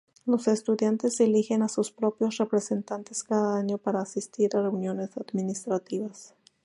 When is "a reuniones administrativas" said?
4.55-6.33